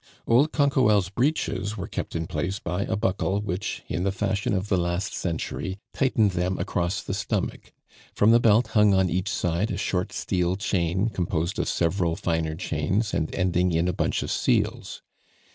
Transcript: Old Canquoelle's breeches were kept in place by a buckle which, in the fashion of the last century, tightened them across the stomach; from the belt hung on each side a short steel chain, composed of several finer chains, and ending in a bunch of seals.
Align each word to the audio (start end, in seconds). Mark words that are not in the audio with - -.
Old 0.25 0.51
Canquoelle's 0.51 1.09
breeches 1.09 1.77
were 1.77 1.85
kept 1.85 2.15
in 2.15 2.25
place 2.25 2.57
by 2.57 2.85
a 2.85 2.95
buckle 2.95 3.39
which, 3.39 3.83
in 3.87 4.03
the 4.03 4.11
fashion 4.11 4.51
of 4.55 4.67
the 4.67 4.75
last 4.79 5.13
century, 5.13 5.77
tightened 5.93 6.31
them 6.31 6.57
across 6.57 7.03
the 7.03 7.13
stomach; 7.13 7.71
from 8.15 8.31
the 8.31 8.39
belt 8.39 8.69
hung 8.69 8.95
on 8.95 9.11
each 9.11 9.29
side 9.29 9.69
a 9.69 9.77
short 9.77 10.11
steel 10.11 10.55
chain, 10.55 11.09
composed 11.09 11.59
of 11.59 11.69
several 11.69 12.15
finer 12.15 12.55
chains, 12.55 13.13
and 13.13 13.35
ending 13.35 13.71
in 13.73 13.87
a 13.87 13.93
bunch 13.93 14.23
of 14.23 14.31
seals. 14.31 15.03